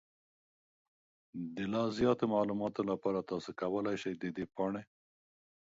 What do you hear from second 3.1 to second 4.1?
تاسو کولی